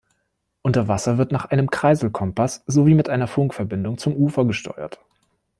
Unter 0.63 0.87
Wasser 0.87 1.19
wird 1.19 1.31
nach 1.31 1.45
einem 1.45 1.69
Kreiselkompass 1.69 2.63
sowie 2.65 2.95
mit 2.95 3.07
einer 3.07 3.27
Funkverbindung 3.27 3.99
zum 3.99 4.15
Ufer 4.15 4.45
gesteuert. 4.45 4.97